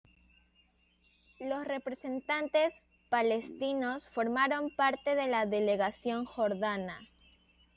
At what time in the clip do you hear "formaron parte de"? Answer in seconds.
4.09-5.27